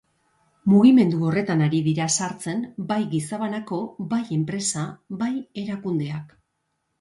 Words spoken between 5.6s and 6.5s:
erakundeak.